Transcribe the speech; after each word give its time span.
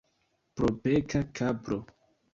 Propeka 0.55 1.21
kapro. 1.35 1.79